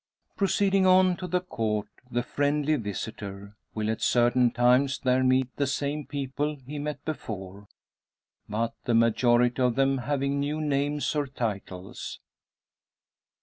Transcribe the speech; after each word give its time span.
Proceeding 0.35 0.87
on 0.87 1.15
to 1.17 1.27
the 1.27 1.41
Court 1.41 1.87
the 2.09 2.23
friendly 2.23 2.75
visitor 2.75 3.55
will 3.75 3.87
at 3.91 4.01
certain 4.01 4.49
times 4.49 4.97
there 4.97 5.23
meet 5.23 5.55
the 5.57 5.67
same 5.67 6.07
people 6.07 6.55
he 6.65 6.79
met 6.79 7.05
before; 7.05 7.67
but 8.49 8.73
the 8.85 8.95
majority 8.95 9.61
of 9.61 9.75
them 9.75 9.99
having 9.99 10.39
new 10.39 10.59
names 10.59 11.13
or 11.15 11.27
titles. 11.27 12.19